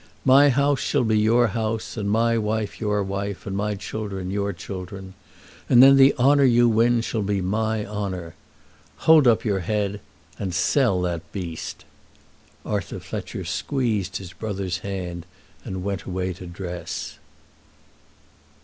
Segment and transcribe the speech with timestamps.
[0.25, 4.51] My house shall be your house, and my wife your wife, and my children your
[4.51, 5.13] children.
[5.69, 8.33] And then the honour you win shall be my honour.
[9.05, 10.01] Hold up your head,
[10.39, 11.85] and sell that beast."
[12.65, 15.23] Arthur Fletcher squeezed his brother's hand
[15.63, 17.19] and went away to dress.